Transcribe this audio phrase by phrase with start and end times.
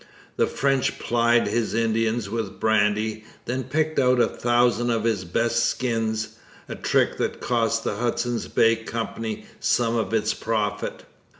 [0.35, 5.63] The French plied his Indians with brandy, then picked out a thousand of his best
[5.67, 11.03] skins, a trick that cost the Hudson's Bay Company some of its profit.